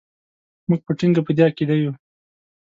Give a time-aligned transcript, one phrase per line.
[0.69, 1.91] موږ په ټینګه په دې عقیده یو.